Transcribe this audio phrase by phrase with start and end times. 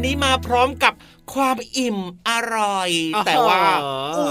[0.00, 0.94] วันนี้มาพร้อมกับ
[1.34, 3.62] ความอิ่มอร่อยอ๋อแต่ว่า
[4.16, 4.24] อ้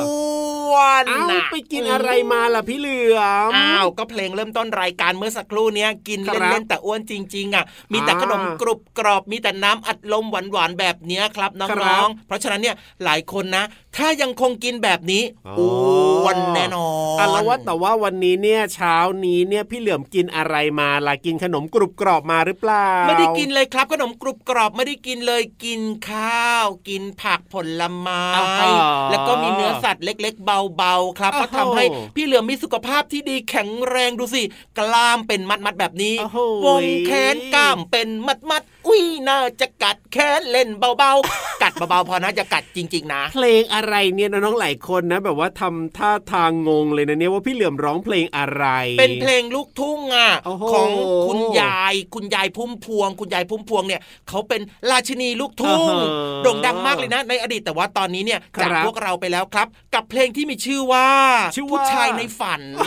[1.00, 3.20] วนเอ้านะไปกินอะไรมาล่ะพี่เหลือ
[3.52, 13.64] มอ้าวก็เพลงเริ่มต้นรายการเมื่อสักครู่เนี้ยกินครับเล่นๆแต่อ้วนจริงๆอะมีแต่อ่าขนมกรุบกรอบมีแต่น้ำอัดลมหวานๆแบบเนี้ยครับน้ครัองบๆเพราะฉะนั้นเนี่ยหลายคนนะ
[13.98, 18.96] ถ้ายังคงกินแบบนี้อ๋ออ้วนแน่นอนอะแล้วว่าแต่ว่าวันนี้เนี่ยเช้า
[19.26, 28.78] นี้เนี่ยพี่เหลือมกินอะไรมาล่ะกินขนมกรุบกรอบมาหรือเปล่า ไม่ได้กินเลยครับขนมกรุบกรอบไม่ได้กินเลยกินข้าว กินผักผลไม้อ้าว
[29.10, 31.86] แล้วก็มีเนื้อสัตว์เล็ก ๆ เบาๆครับอ้าวก็ทำให้
[32.16, 34.42] พี่เหลือมมีสุขภาพที่ดีแข็งแรงดูสิ
[34.80, 48.66] กล้ามเป็นมัดๆแบบนี้โอ้โหวงแขนกล้ามเป็นมัดๆ อุ้ยน่าจะกัดแขนเล่นเบาๆ กัดเบาๆพอนะจะกัดจริง ๆ นะ เพลงอะไรเนี่ยน้องๆหลายคนนะ แบบว่าทำท่าทางงงเลยนะเนี่ยว่าพี่เหลือมร้องเพลงอะไร
[49.00, 50.90] เป็นเพลงลูกทุ่งอะโอ้โหของ
[51.28, 54.62] คุณยายคุณยายพุ่มพวง คุณยายพุ่มพวงเนี่ยเขาเป็น
[54.92, 61.08] ราชินีลูกทุ่งอ่าฮะโด่งดังมากเลยนะ ในอดีตแต่ว่าตอนนี้เนี่ยครับจากพวกเราไปแล้วครับ กับเพลงที่มีชื่อว่า
[61.56, 62.86] ชื่อว่าผู้ชายในฝันโอ้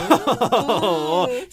[0.81, 0.87] โห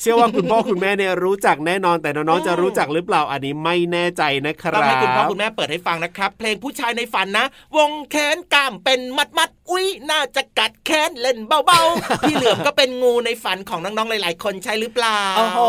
[0.00, 7.46] เชื่อว่าคุณพ่อคุณแม่เนี่ยรู้จักแน่นอนแต่น้องๆจะรู้จักหรือเปล่าอันนี้ไม่แน่ใจนะครัต้องบให้คุณพ่อคุณแม่เปิดให้ฟังนะครับ เพลงผู้ชายในฝันนะ
[7.76, 15.60] วงแขนกล้ามเป็นมัดมัดๆอุ้ยน่าจะกัดแขนเล่นเบาๆพี่เหลือมก็เป็นงูในฝันของน้องๆหลาย ๆ คนใช่หรือเปล่าโอ้โห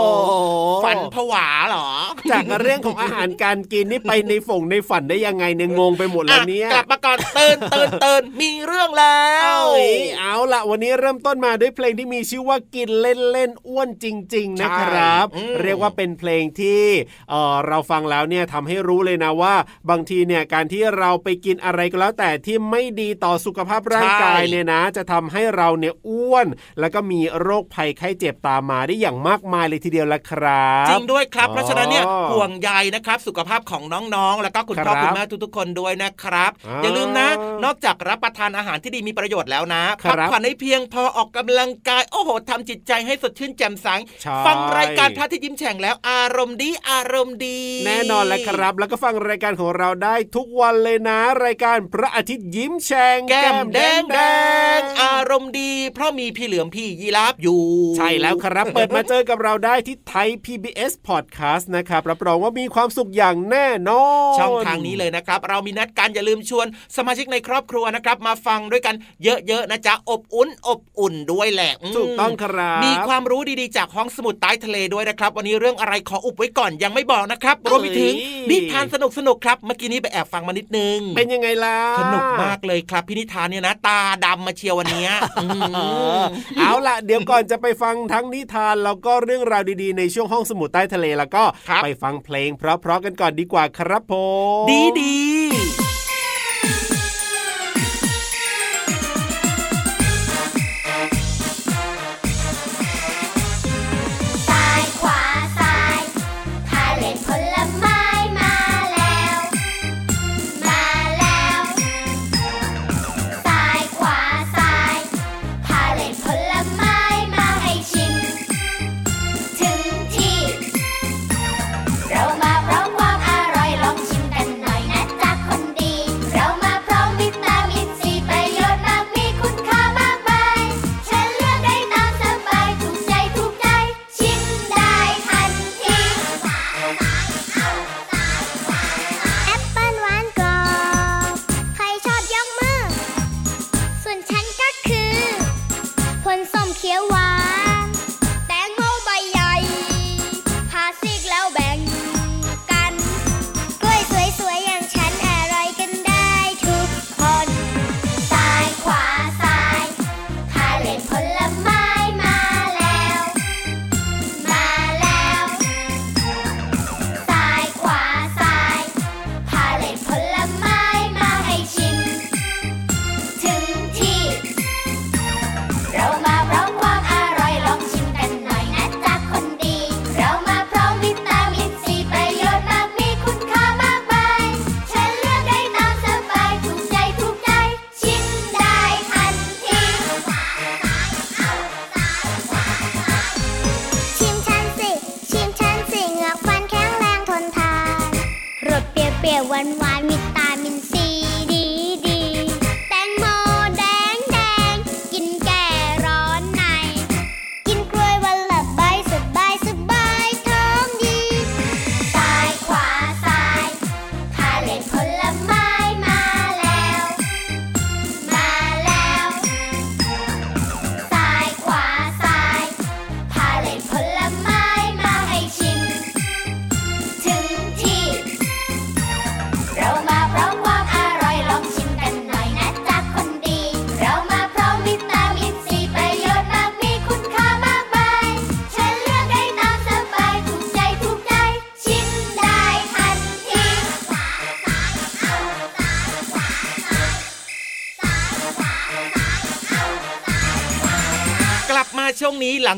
[0.83, 1.89] ฝันผวาเหรอ
[2.31, 9.25] จากเรื่องของอาหารการกินนี่ไปในฝงในฝันได้ยังไงเนี่ยงงไปหมดแล้วเนี่ยอะกลับมาก่อนเตือนเตือนเตือนมีเรื่องแล้
[9.57, 9.89] วเอ้ย
[10.19, 16.83] เอาละวันนี้เริ่มต้นมาด้วยเพลงที่มีชื่อว่ากินเล่นเล่นอ้วนจริง ๆ นะครับใช่อืมเรียกว่าเป็นเพลงที่
[17.29, 19.55] เออเราฟังแล้วเนี่ยทำให้รู้เลยนะว่า
[19.89, 26.47] บางทีเนี่ยการที่เราไปกินอะไรก็แล้ว แต่ที่ไม่ดีต่อสุขภาพร่างกายเนี่ยนะ จะทำให้เราเนี่ยอ้วน
[26.79, 33.83] แล้วก็มีโรคภัยไข้เจ็บตามมาได้อย่างมากมายเลยทีเดียวละครับจริงด้วยครับเพราะฉะนั้นเนี่ยอ๋อห่วงใยนะครับ สุขภาพของ
[34.15, 37.29] น้องๆ แล้วก็คุณพ่อครับคุณแม่ทุกๆคนด้วยนะครับอ่าอย่าลืมนะ
[37.63, 43.87] นอกจากรับประทานอาหารที่ดีมีประโยชน์แล้วนะครัพับผ่อนให้เพียงพอออกกำลังกายโอ้โหทำจิตใจให้สดชื่นแจ่มใส
[44.21, 54.19] ใช่ฟังรายการพระอาที่ยิ้มแฉ่งแล้วอารมณ์ดีอารมณ์ดี แน่นอนแล้วครับ แล้วก็ฟังรายการของเราได้ทุกวันเลยนะ รายการพระอาทิตย์ยิ้มแฉ่งแก้มแดงแด
[54.77, 57.61] งอารมณ์ดี เพราะมีพี่เหลือมพี่ยีราฟอยู่
[57.97, 64.03] ใช่แล้วครับ เปิดมาเจอกับเราได้ที่ไทย PBS Podcast นะครับรับรองว่ามีความสุขอย่างแน่นอ
[64.35, 66.67] นช่องทางนี้เลยนะครับ เรามีนัดกันอย่าลืมชวน
[66.97, 78.13] สมาชิกในครอบครัวนะครับ มาฟังด้วยกันเยอะๆนะจ๊ะอบอุ่นอบอุ่นด้วยแหละมถูกต้องครับมีความรู้ดีๆจากห้องสมุดใต้ทะเลด้วยนะครับ วันนี้เรื่องอะไรขออุบไว้ก่อนยังไม่บอกนะครับรวมไปถึง
[78.51, 78.95] นิทานส
[79.27, 85.11] นุกๆครับ เมื่อกี้นี้ไปแอบฟังมานิดนึง เป็นยังไงล่ะ สนุกมากเลยครับพี่นิทานเนี่ยนะ ตาดำมาเชียววันเนี้ย
[85.43, 85.47] อื
[86.19, 86.23] ม
[86.57, 94.13] เอาล่ะ เดี๋ยวก่อนจะไปฟังทั้งนิทานแล้วก็เรื่องราวดีๆ ในช่วงห้องสมุดใต้ทะเลแล้วก็ครับไปฟังเพลงเพราะๆกันก่อนดีกว่าครับผ
[94.63, 95.80] ม ดีดี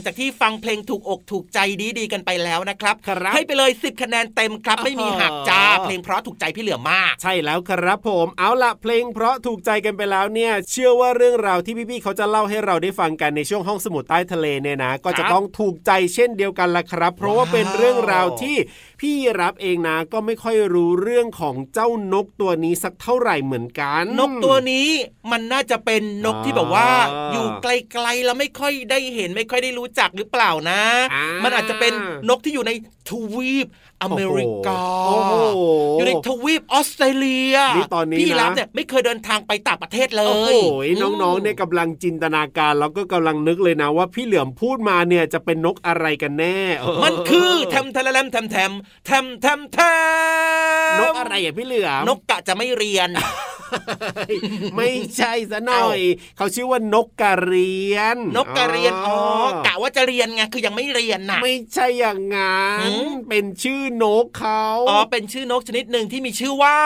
[0.06, 1.60] จากที่ฟังเพลงถูกอกถูกใจ
[1.98, 18.56] ดีๆกันไปแล้วนะครับครับให้ไปเลย 10 คะแนนเต็มครับ ไม่มีหักจ้าอ๋อเพลงเพราะถูกใจพี่เหลือมาก ใช่แล้วครับผมเอาละเพลงเพราะถูกใจกันไปแล้วเนี่ย เชื่อว่าเรื่องราวที่พี่ๆเขาจะเล่าให้เราได้ฟังกันในช่วงห้องสมุดใต้ทะเลเนี่ยนะ ก็จะต้องถูกใจเช่นเดียวกันละครับ เพราะว่าเป็นเรื่องราวที่
[19.02, 24.88] พี่รับเองนะก็ไม่ค่อยรู้เรื่องของเจ้านกตัวนี้สักเท่าไหร่เหมือนกัน นกตัวนี้
[25.32, 30.82] มันน่าจะเป็นนกที่แบบว่าอ่าอยู่ไกลๆแล้วไม่ค่อยได้เห็นไม่ค่อยได้รู้จักหรือเปล่านะ
[31.14, 31.94] อ่ามัมันอาจจะเป็น
[32.30, 32.72] นกที่อยู่ใน
[33.10, 33.68] ทวีป
[34.04, 35.34] อเมริกาโอ้โห
[35.98, 48.72] อยู่ในทวีปออสเตรเลียนี่ตอนนี้นะพี่รับเนี่ยไม่เคยเดินทางไปต่างประเทศเลโอ้โหยน้องๆเนี่ยกำลังจินตนาการแล้วก็กำลังนึกเลยนะว่าพี่เหลือมพูดมาเนี่ยจะเป็นนกอะไรกันแน่เมันคือแทมทะเลมแทมแทม
[49.06, 49.78] แทมแทมแท
[50.96, 53.10] มนกอะไรอะพี่เหลือมนกกะจะไม่เรียน
[54.78, 56.00] ไม่ใช่ซะหน่อย
[56.38, 59.18] เขาชื่อว่านกกระเรียน นกกระเรียนอ๋อ
[59.66, 66.78] กะว่าจะเรียนไงคือยังไม่เรียนน่ะ ไม่ใช่อย่างงั้หืนมเป็นชื่อนกเขาอ๋อเป็นชื่อนกชนิดหนึ่งที่มีชื่อว่า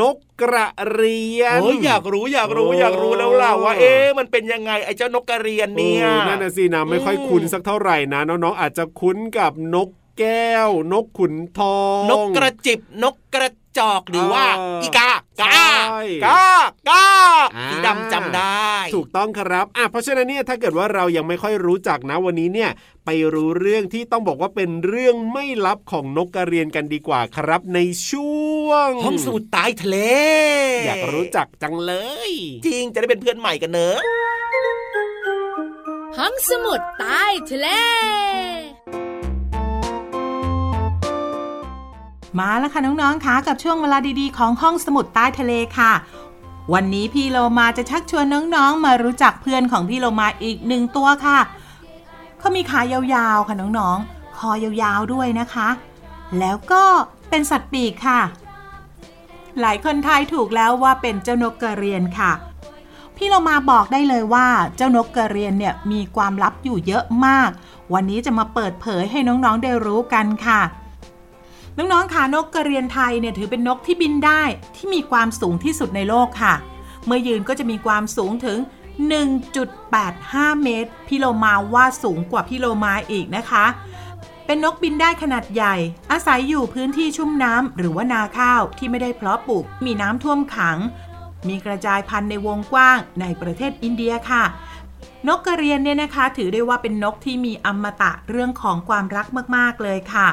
[0.00, 9.88] นกกระเรียนโอ้ยอยากรู้อยากรู้โอ้อยากรู้แล้วล่ะว่าเอ๊ะมันเป็นยังไงไอ้เจ้านกกระเรียนเนี่ยโอ้นั่นน่ะสินะไม่ค่อยคุ้นสักเท่าไหร่นะน้องๆอาจจะคุ้นกับนก
[10.18, 16.44] แก้ว นกขุนทอง นกกระจิบนกกระจอกหรือว่าเอออีอีกากาใช่กา
[16.88, 17.06] กา
[17.56, 22.70] อ่าสีดำจำได้ ถูกต้องครับอะเพราะฉะนั้นเนี่ยถ้าเกิดว่าเรายังไม่ค่อยรู้จักนะวันนี้เนี่ย
[23.04, 27.78] ไปรู้เรื่องที่ต้องบอกว่าเป็นเรื่องไม่ลับของนกกระเรียนกันดีกว่าครับใน
[28.10, 28.32] ช่
[28.64, 29.98] วง ห้องสมุดใต้ทะเล
[30.86, 31.92] อยากรู้จักจังเล
[32.28, 32.30] ย
[32.66, 34.00] จริงจะได้เป็นเพื่อนใหม่กันเนอะ
[36.18, 37.68] ห้องสมุดใต้ทะเล
[42.38, 45.92] มาแล้วค่ะน้องๆคะกับช่วงเวลาดีๆ ของห้องสมุดใต้ทะเลค่ะ
[46.72, 48.24] วันนี้พี่โลมาจะชักชวน
[48.54, 51.38] น้องๆ มารู้จักเพื่อนของพี่โลมาอีกหนึ่งตัวค่ะ
[52.38, 54.50] เขามีขายาวๆค่ะน้องๆ คอ
[54.82, 55.68] ยาวๆด้วยนะคะ
[56.38, 56.84] แล้วก็
[57.28, 58.20] เป็นสัตว์ปีกค่ะ
[59.60, 62.32] หลายคนทายถูกแล้วว่าเป็นเจ้านกกระเรียนค่ะ
[63.16, 64.46] พี่เรามาบอกได้เลยว่า
[64.76, 67.50] เจ้านกกระเรียนเนี่ยมีความลับอยู่เยอะมาก
[67.92, 70.60] วันนี้จะมาเปิดเผยให้น้องๆได้รู้กันค่ะ
[71.78, 74.42] น้องๆค่ะนกกระเรียนไทยเนี่ยถือเป็นนกที่บินได้
[74.76, 76.54] ที่มีความสูงที่สุดในโลกค่ะ
[77.06, 78.58] เมื่อยืนก็จะมีความสูงถึง
[79.40, 83.64] 1.85 เมตรพี่โลมาว่าสูงกว่าพี่โลมาอีกนะคะ
[84.46, 85.74] เป็นนกบินได้ขนาดใหญ่
[86.12, 90.78] อาศัยอยู่พื้นที่ชุ่มน้ำหรือว่านาข้าวที่ไม่ได้เพาะปลูก มีน้ำท่วมขัง
[91.48, 94.44] มีกระจายพันธุ์ในวงกว้างในประเทศอินเดียค่ะ
[95.28, 99.26] นกกระเรียนเนี่ยนะคะถือได้ว่าเป็นนกที่มีอมตะเรื่องของความรัก
[99.56, 100.28] มาก ๆ เลยค่ะ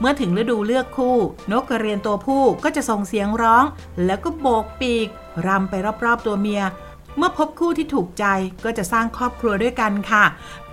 [0.00, 1.16] เมื่อถึงฤดูเลือกคู่
[1.52, 3.64] นกกระเรียนตัวผู้ก็จะส่งเสียงร้อง
[4.04, 5.08] แล้วก็โบกปีก
[5.46, 5.74] รำไป
[6.04, 6.62] รอบๆตัวเมีย
[7.16, 8.24] เมื่อพบคู่ที่ถูกใจ
[8.64, 10.24] ก็จะสร้างครอบครัวด้วยกันค่ะ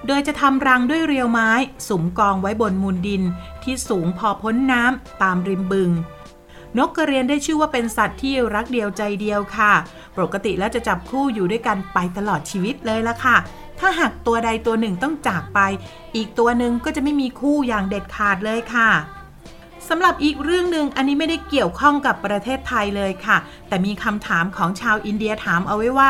[0.07, 1.51] โดยจะทำรังด้วยเรียวไม้
[1.87, 3.23] สุมกองไว้บนมูลดิน
[3.63, 5.91] ที่สูงพอพ้นน้ำตามริมบึง
[6.77, 9.73] นกกระเรียนได้ชื่อว่าเป็นสัตว์ที่รักเดียวใจเดียวค่ะ
[10.17, 13.37] ปกติแล้วจะจับคู่อยู่ด้วยกันไปตลอดชีวิตเลยละค่ะ
[13.79, 15.59] ถ้าหากตัวใดตัวหนึ่งต้องจากไป
[16.15, 18.89] อีกตัวหนึ่งก็จะไม่มีคู่อย่างเด็ดขาดเลยค่ะ
[19.89, 23.37] สำหรับอีกเรื่องหนึ่งอันนี้ไม่ได้เกี่ยวข้องกับประเทศไทยเลยค่ะ
[23.67, 26.09] แต่มีคำถามของชาวอินเดียถามเอาไว้ว่า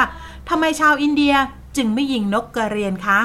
[0.50, 1.34] ทำไมชาวอินเดีย
[1.78, 3.20] จึงไม่ยิงนกกระเรียนคะ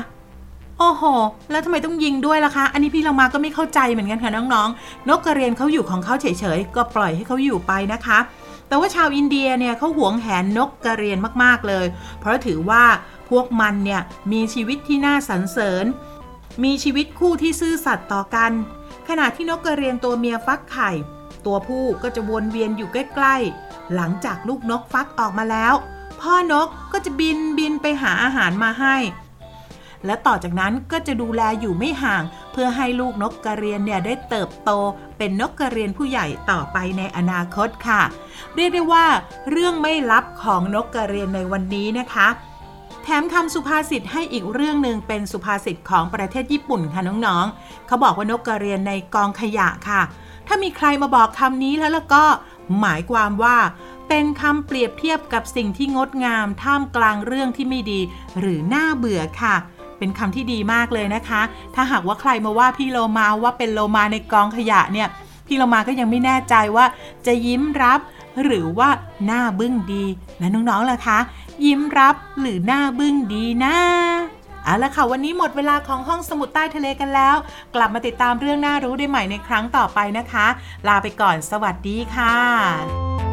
[0.79, 1.03] โอ้โห
[1.51, 6.27] แล้วทำไมต้องยิงด้วยล่ะคะ อันนี้พี่เรามาก็ไม่เข้าใจเหมือนกันค่ะน้องๆ นกกระเรียนเขาอยู่ของเขาเฉ
[6.57, 8.19] ยๆ ก็ปล่อยให้เขาอยู่ไปนะคะ
[8.69, 11.87] แต่ว่าชาวอินเดียเนี่ยเขาหวงแหนนกกระเรียนมากๆเลย
[12.19, 12.85] เพราะถือว่า
[13.31, 14.01] พวกมันเนี่ย
[14.33, 15.85] มีชีวิตที่น่าสรรเสริญ
[16.65, 18.53] มีชีวิตคู่ที่ซื่อสัตย์ต่อกัน
[19.11, 20.91] ขณะที่นกกระเรียนตัวเมียฟักไข่
[21.47, 25.75] ตัวผู้ก็จะวนเวียนอยู่ใกล้ๆ หลังจากลูกนกฟักออกมาแล้ว
[26.21, 28.97] พ่อนกก็จะบินบินไปหาอาหารมาให้
[30.07, 34.71] และต่อจากนั้นก็จะดูแลอยู่ไม่ห่าง เพื่อให้ลูกนกกระเรียนเนี่ยได้เติบโต
[35.19, 38.03] เป็นนกกระเรียนผู้ใหญ่ต่อไปในอนาคตค่ะ
[38.55, 39.07] เรียกได้ว่า
[39.51, 42.29] เรื่องไม่ลับของนกกระเรียนในวันนี้นะคะ
[43.05, 50.01] แถมคำสุภาษิตให้อีกเรื่องหนึ่งเป็นสุภาษิตของประเทศญี่ปุ่นค่ะน้องๆ เขาบอกว่านกกระเรียนในกองขยะค่ะ
[50.47, 52.25] ถ้ามีใครมาบอกคำนี้แล้วแล้วก็
[52.81, 53.57] หมายความว่า
[54.09, 58.01] เป็นคำเปรียบเทียบกับสิ่งที่งดงาม ท่ามกลางเรื่องที่ไม่ดี
[58.39, 59.55] หรือน่าเบื่อค่ะ
[59.99, 61.41] เป็นคำที่ดีมากเลยนะคะ
[61.75, 65.09] ถ้าหากว่าใครมาว่าพี่โลมาว่าเป็นโลมาในกองขยะเนี่ย
[65.47, 66.85] พี่โลมาก็ยังไม่แน่ใจว่า
[67.27, 68.01] จะยิ้มรับ
[68.45, 68.89] หรือว่า
[69.27, 70.05] หน้าบึ้งดี
[70.39, 71.19] และน้องๆล่ะคะ
[71.65, 73.77] ยิ้มรับ หรือหน้าบึ้งดีนะ
[74.65, 77.37] เอาละค่ะ วันนี้หมดเวลาของห้องสมุดใต้ทะเลกันแล้ว
[77.75, 80.47] กลับมาติดตามเรื่องน่ารู้ได้ใหม่ในครั้งต่อไปนะคะ
[80.89, 83.30] ลาไปก่อนสวัสดีค่ะ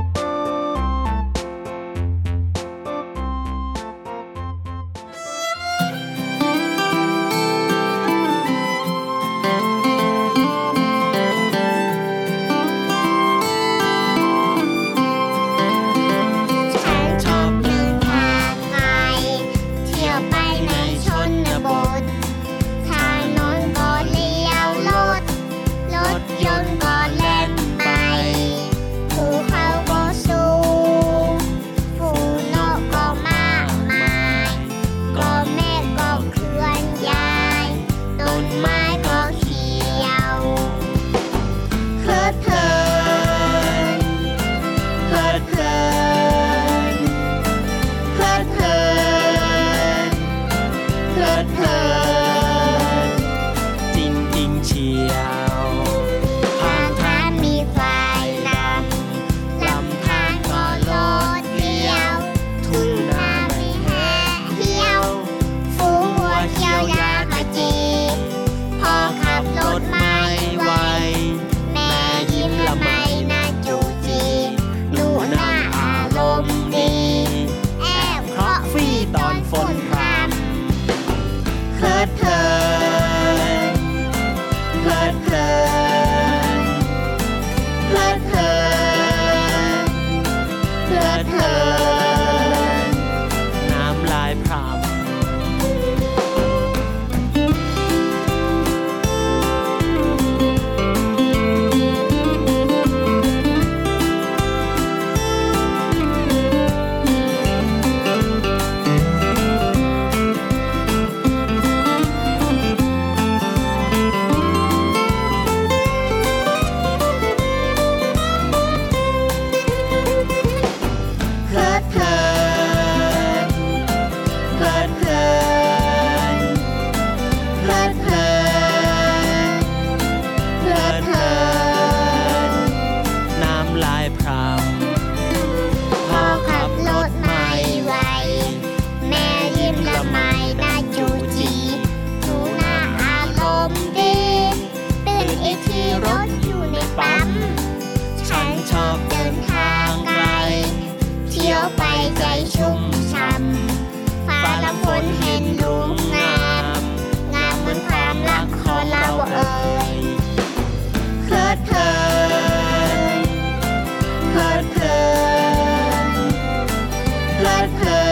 [167.47, 168.03] ลิดเพลิ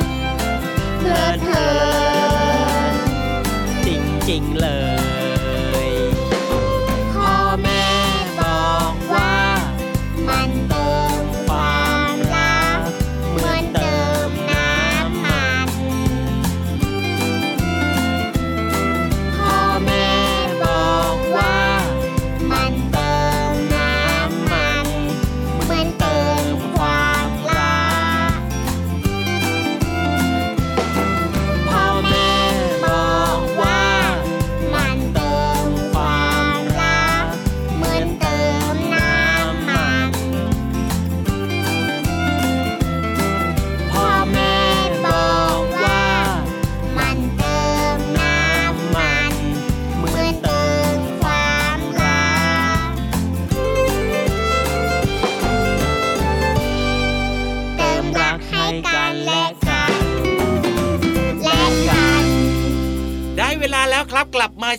[0.00, 0.02] น
[1.00, 1.68] เพลิดเพลิ
[2.92, 2.94] น
[3.86, 3.88] จ
[4.30, 4.71] ริงๆเลย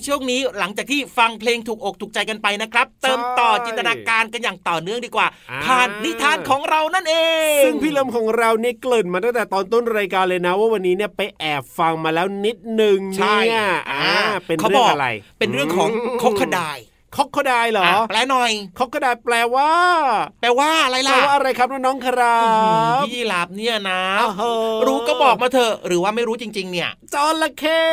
[0.08, 7.16] ช่วงนี้หลังจากที่ฟังเพลงถูกอกถูกใจกันไปนะครับ เติมต่อจินตนาการกันอย่างต่อเนื่องดีกว่าอ่าผ่านนิทานของเรานั่นเอ
[7.58, 14.06] ง ซึ่งพี่เลิมของเราเนี่ยเกริ่นมาตั้งแต่ตอนต้นรายการเลยนะ ว่าวันนี้เนี่ยไปแอบฟังมาแล้วนิดหนึ่งใช่เนี่ยอ่า
[14.48, 15.08] เป็นเขาเรื่บองอกอะไร
[15.40, 16.80] เป็นเรื่องของมคอกระดาย
[17.18, 19.72] คอกโคไดเหรออะแปลหน่อยคอกโคไดแปลว่า
[20.42, 22.38] แปลว่าอะไรแปลล่ะว่าอะไรครับน้องๆครั
[23.00, 24.42] บพี่ยีราบเนี่ยนะอ้าวโห
[24.88, 27.84] รู้ก็บอกมาเถอะหรือว่าไม่รู้จริง ๆ เนี่ย จระเข้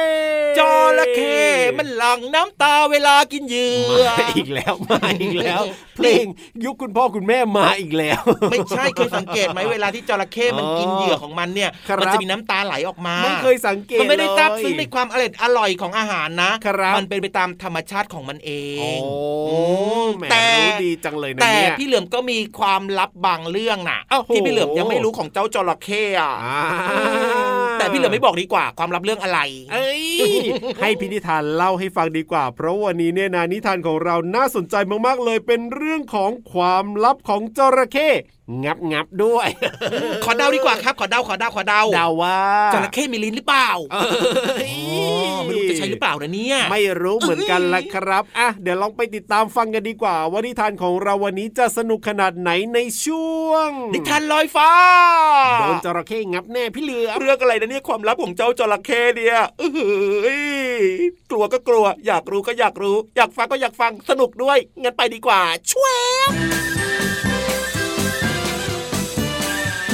[0.58, 0.60] จ
[0.98, 1.38] ระเข้
[1.78, 5.62] มันหลั่งน้ำตาเวลากินเหยื่อมาอีกแล้วมาอีกแล้ว
[5.96, 6.24] เพลง
[6.64, 18.90] ยุคคุณพ่อคุณแม่มาอีกแล้ว ไม่ใช่เคยสังเกตไหมเวลาที่จระเข้มันกินเหยื่อของมันเนี่ยครับมันจะมีน้ำตาไหลออกมาไม่เคยสังเกตมันไม่ได้เลยซาบซึ้งในความอร่อยอร่อยของอาหารนะครับมันเป็นไปตามธรรมชาติของมันเอโอ้
[20.06, 26.60] งแหมแต่รู้ดีจังเลยนะแต่เนี่ยพี่เหลือมก็มีความลับบางเรื่องน่ะอ้าวโหที่พี่เหลือมยังไม่รู้ของเจ้าจระเข้อะอ่า
[27.78, 29.42] แต่พี่เหลือมไม่บอกดีกว่าความลับเรื่องอะไร
[29.72, 30.04] เอ้ย
[30.80, 34.74] ให้พินิธานเล่าให้ฟังดีกว่า เพราะวันนี้เนี่ยนะนิทานของเราน่าสนใจ
[35.06, 38.08] มากๆเลยเป็นเรื่องของความลับของจระเข้
[38.64, 39.48] งับงับด้วย
[40.24, 42.38] ขอเดาดีกว่าครับ ขอเดาขอเดาขอเดาเดาว่า
[42.74, 54.70] จระเข้มีลิ้นหรือเปล่าเอ้ยอ๋อไม่รู้จะใช่หรือเปล่านะเนี่ย ไม่รู้เหมือนกันละครับ อะ เดี๋ยวลองไปติดตามฟังกันดีกว่า ว่านิทานของเราวันนี้จะสนุกขนาดไหนในช่วง นิทานลอยฟ้า
[55.60, 60.42] โดนจระเข้งับแน่พี่เหลือมเรื่องอะไรนะเนี่ยความลับของเจ้าจระเข้เนี่ยเอ้ย
[61.30, 65.40] กลัวก็กลัว อยากรู้ก็อยากรู้ อยากฟังก็อยากฟังสนุกด้วยงั้นไปดีกว่า
[65.72, 65.94] ช่วย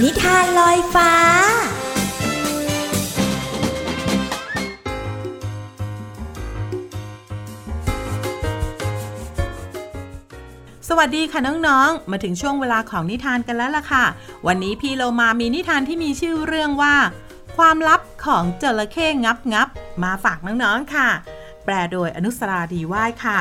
[0.05, 1.13] นิทานลอยฟ้า
[10.89, 14.05] สวัสดีค่ะน้องๆ มาถึงช่วงเวลาของนิทานกันแล้วล่ะค่ะ
[14.47, 16.95] วันนี้พี่เรามามีนิทานที่มีชื่อเรื่องว่า
[17.57, 19.69] ความลับของจระเข้งับงับ
[20.03, 21.09] มาฝากน้องๆค่ะ
[21.65, 23.39] แปลโดยอนุสราดีว่ายค่ะ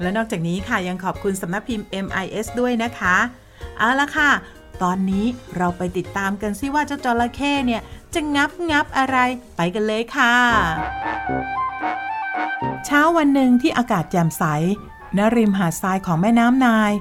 [0.00, 3.16] และนอกจากนี้ค่ะยังขอบคุณสำนักพิมพ์ MIS ด้วยนะคะ
[3.78, 4.30] เอาละค่ะ
[4.82, 7.82] ตอนนี้เราไปติดตามกันซิว่าเจ้าจระเข้เนี่ย
[8.14, 9.16] จะงับงับอะไร
[9.56, 10.34] ไปกันเลยค่ะ
[12.84, 14.44] เช้าวันหนึ่งที่อากาศแจ่มใส
[15.18, 16.92] ณริมหาดทรายของแม่น้ำนาย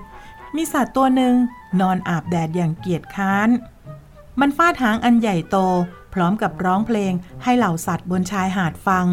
[0.55, 1.35] มีสัตว์ตัวหนึ่ง
[1.79, 3.49] นอนอาบแดดอย่างเกียจค้าน
[4.39, 5.57] มันฟาดหางอันใหญ่โต
[6.13, 7.13] พร้อมกับร้องเพลง
[7.43, 9.05] ให้เหล่าสัตว์บนชายหาดฟัง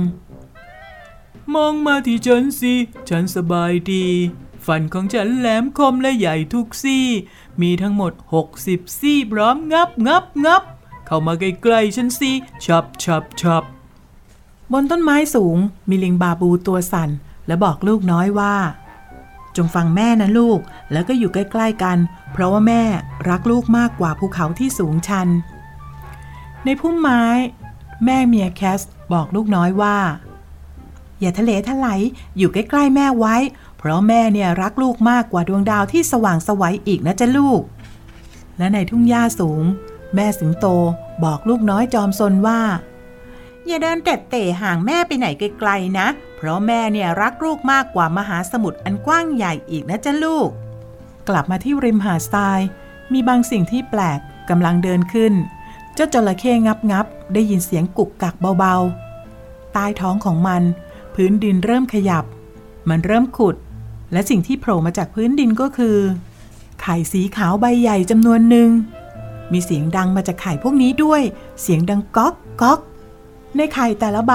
[1.55, 2.74] มองมาที่ฉันสิ
[3.09, 4.07] ฉันสบายดี
[4.66, 7.07] ฟันของฉันแหลมคมและใหญ่ทุกซี่
[7.61, 8.12] มีทั้งหมด
[8.57, 10.62] 60 ซี่พร้อมงับงับงับ
[11.07, 12.33] เข้ามาใกล้ๆฉันสิ
[12.64, 13.64] ชับชับชับ
[14.72, 15.57] บนต้นไม้สูง
[15.88, 17.11] มีลิงบาบูตัวสั่น
[17.46, 18.55] และบอกลูกน้อยว่า
[19.57, 20.59] จงฟังแม่นะลูก
[20.92, 21.98] แล้วก็อยู่ใกล้ๆกัน
[22.33, 22.83] เพราะว่าแม่
[23.29, 25.29] รักลูกมากกว่าภูเขาที่สูงชัน
[26.64, 27.24] ในพุ่มไม้
[28.05, 28.81] แม่เมียแคส
[29.12, 29.96] บอกลูกน้อยว่า
[31.20, 32.00] อย่าทะเลทลาย
[32.38, 33.37] อยู่ใกล้ๆแม่ไว้
[33.85, 37.62] เพราะแม่เนี่ยรักลูกมากกว่าดวงดาวที่สว่างสวัยอีกนะจ๊ะลูก
[38.59, 39.64] และในทุ่งหญ้าสูง
[40.14, 40.66] แม่สิงโต
[41.25, 42.61] บอกลูกน้อยจอมซนว่า
[43.66, 50.49] อย่าเดินเตะเตะห่างแม่ไปไหนไกลๆนะ เพราะแม่เนี่ยรักลูกมากกว่ามหาสมุทรอันกว้างใหญ่อีกนะจ๊ะลูก
[51.29, 52.61] กลับมาที่ริมหาดทราย
[53.12, 54.20] มีบางสิ่งที่แปลก
[54.51, 55.33] กำลังเดินขึ้น
[55.94, 60.62] เจ้าจระเข้งับงับได้ยินเสียงกุกกักเบาๆใต้ท้องของมัน
[61.14, 62.25] พื้นดินเริ่มขยับ
[62.88, 63.57] มันเริ่มขุด
[64.14, 65.98] และสิ่งที่โผล่มาจากพื้นดินก็คือ
[66.83, 68.70] ไข่สีขาวใบใหญ่จำนวนหนึ่ง
[69.53, 71.22] มีเสียงดังมาจากไข่พวกนี้ด้วย
[71.62, 72.81] เสียงดังก๊อกก๊อก
[73.57, 74.35] ในไข่แต่ละใบ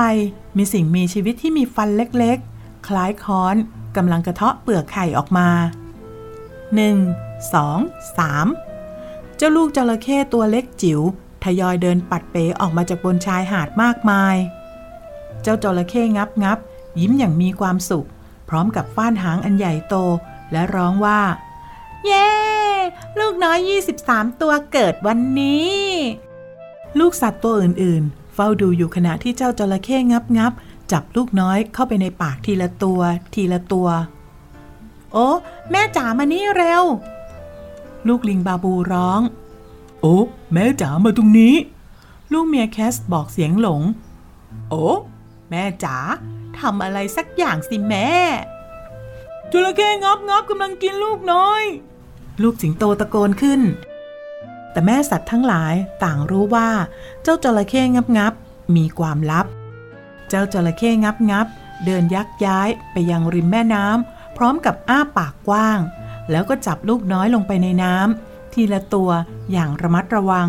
[0.57, 3.55] มีสิ่งมีชีวิตที่มีฟันเล็กๆ คล้ายค้อน
[3.95, 5.49] กำลังกระเทาะเปลือกไข่ออกมา
[6.67, 10.99] 1 2 3 เจ้าลูกจระเข้ตัวเล็กจิ๋ว
[11.43, 14.35] ทยอยเดินปัดเป๋ออกมาจากบนชายหาดมากมาย
[15.41, 16.57] เจ้าจระเข้งับงับ
[16.99, 18.07] ยิ้มอย่างมีความสุข
[18.49, 19.95] พร้อมกับฟ้านหางอันใหญ่โต
[20.51, 21.21] และร้องว่า
[22.05, 22.29] เย้
[23.19, 23.59] ลูกน้อย
[24.01, 25.77] 23 ตัวเกิดวันนี้
[26.99, 30.51] ลูกสัตว์ตัวอื่นๆ เฝ้าดูอยู่ขณะที่เจ้าจระเข้งับงับ
[30.91, 33.01] จับลูกน้อยเข้าไปในปากทีละตัว
[33.33, 33.87] ทีละตัว
[35.13, 35.27] โอ้
[35.71, 36.83] แม่จ๋ามานี่เร็ว
[38.07, 39.21] ลูกลิงบาบูร้อง
[40.01, 40.15] โอ้
[40.53, 41.55] แม่จ๋ามาตรงนี้
[42.33, 43.81] ลูกเมียแคสบอกเสียงหลง
[44.69, 44.85] โอ้
[45.49, 45.97] แม่จ๋า
[46.61, 48.09] ทำอะไรสักอย่างสิแม่
[49.51, 51.63] จระเข้งับงับกำลังกินลูกน้อย
[52.43, 53.61] ลูกสิงโตตะโกนขึ้น
[54.71, 56.69] แต่แม่สัตว์ทั้งหลายต่างรู้ว่า
[57.23, 58.33] เจ้าจระเข้งับงับ
[58.75, 59.45] มีความลับ
[60.29, 61.47] เจ้าจระเข้งับงับ
[61.85, 65.79] เดินยักย้ายไปยังริมแม่น้ำพร้อมกับอ้าปากกว้าง
[66.31, 69.09] แล้วก็จับลูกน้อยลงไปในน้ำทีละตัว
[69.51, 70.47] อย่างระมัดระวัง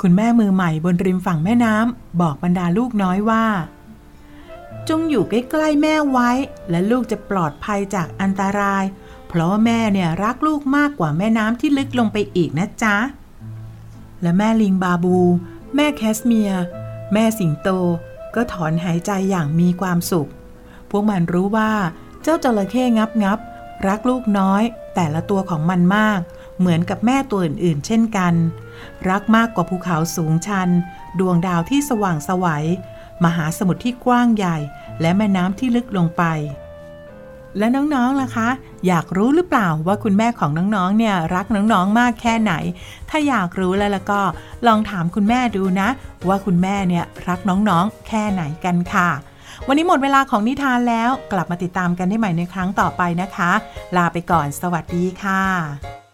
[0.00, 3.44] คุณแม่มือใหม่บนริมฝั่งแม่น้ำบอกบรรดาลูกน้อยว่า
[4.88, 6.30] จงอยู่ใกล้ๆแม่ไว้
[6.70, 8.84] และลูกจะปลอดภัยจากอันตราย
[9.28, 12.96] เพราะว่าแม่เนี่ยรักลูกมากกว่าแม่น้ำที่ลึกลงไปอีกนะจ๊ะ
[14.22, 15.18] และแม่ลิงบาบู
[15.74, 16.52] แม่แคสเมีย
[17.12, 17.68] แม่สิงโต
[18.34, 20.30] ก็ถอนหายใจอย่างมีความสุข
[20.90, 21.72] พวกมันรู้ว่า
[22.22, 23.38] เจ้าจระเข้งับงับ
[23.88, 24.62] รักลูกน้อย
[24.94, 26.20] แต่ละตัวของมันมาก
[26.58, 28.34] เหมือนกับแม่ตัวอื่นๆ เช่นกัน
[29.10, 30.68] รักมากกว่าภูเขาสูงชัน
[31.18, 32.64] ดวงดาวที่สว่างสวยัย
[33.24, 34.56] มหาสมุทรที่กว้างใหญ่
[35.00, 36.24] และแม่น้ำที่ลึกลงไป
[37.58, 38.48] และน้องๆล่ะคะ
[38.86, 42.52] อยากรู้หรือเปล่าว่าคุณแม่ของน้องๆเนี่ยรักน้องๆมากแค่ไหน
[43.10, 44.20] ถ้าอยากรู้แล้วล่ะก็
[44.66, 45.88] ลองถามคุณแม่ดูนะ
[46.28, 49.10] ว่าคุณแม่เนี่ยรักน้องๆ แค่ไหนกันค่ะ
[49.66, 53.50] วันนี้หมดเวลาของนิทานแล้ว กลับมาติดตามกันได้ใหม่ในครั้งต่อไปนะคะ
[53.96, 56.07] ลาไปก่อน สวัสดีค่ะ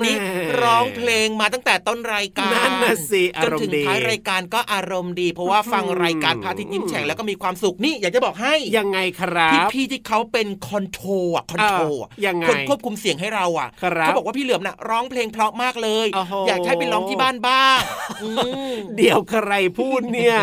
[0.00, 17.78] นนี้แหม่ร้องเพลงมาตั้งแต่ต้นรายการนั่นน่ะสิอาจนรมถึงณ์ดีท้ายรายการก็อารมณ์ดี เพราะว่าฟังรายการพระอาทิตย์ยิ้มแฉ่งแล้วก็มีความสุขนี่อยากจะบอกให้ยังไงครับพี่พี่ๆที่เขาเป็นคอนโทรลอะคอนโทรลอะเออยังไงคนควบคุมเสียงให้เราอะครับเขาบอกว่าพี่เหลือมน่ะร้องเพลงเพราะมากเลยโอ้โหอยากให้ไปร้องที่บ้านบ้าง
[18.22, 18.30] อื
[18.72, 20.36] มเดี๋ยวใครพูดเนี่ย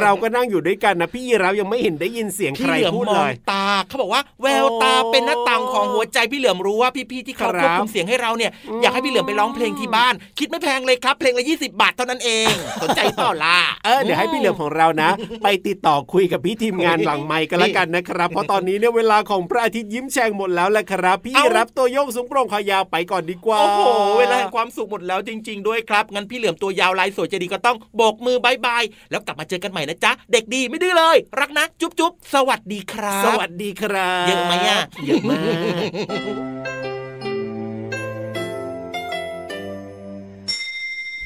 [0.00, 12.52] เราก็นั่งอยู่ด้วยกันนะพี่เรายังไม่เห็นได้ยินเสียงพี่ใครเหลือมพูดมเลองยตาเขาบอกว่าแววตาโอ้เป็นหน้าต่างของหัวใจพี่เหลือมรู้ว่าพี่ๆที่เขาครับควบคุมเสียงให้เราเนี่ยอืมอยากให้พี่เหลือมไปร้องเพลงที่บ้าน คิดไม่แพงเลยครับ เพลงละ 20 บาทเท่านั้นเอง
[12.82, 15.10] สนใจเปล่าล่ะเออเดี๋ยวให้พี่เหลือมของเรานะ
[15.42, 23.80] ไปติดต่อคุยกับพี่ทีมงานหลังไมค์กันละกันนะครับ เพราะตอนนี้เนี่ยเวลาของพระอาทิตย์ยิ้มแฉ่งหมดแล้วแหละครับ พี่เอ้ารับตัวโยงสูงโปร่งคอยาวไปก่อนดีกว่าโอ้โห
[24.18, 35.40] เวลาแห่งความสุขหมดแล้วจริง ๆ ด้วยครับงั้นพี่เหลือมตัวยาวลายสวยใจดีก็ต้องโบกมือบายบายแล้วกลับมาเจอกันใหม่นะจ๊ะเด็กดีไม่ดื้อเลย รักนะจุ๊บจุ๊บสวัสดีครับ สวัสดีครับเยอะไหมอะเยอะมา
[36.98, 36.99] ก